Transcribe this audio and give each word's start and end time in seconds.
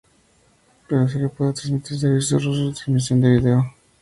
El 0.89 0.97
usuario 1.03 1.29
puede 1.29 1.53
transmitir 1.53 1.99
servicios 1.99 2.43
rusos 2.43 2.65
de 2.69 2.73
transmisión 2.73 3.21
de 3.21 3.37
video. 3.37 3.71